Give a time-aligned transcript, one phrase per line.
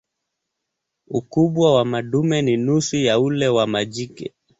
[1.07, 4.33] Ukubwa wa madume ni nusu ya ule wa majike.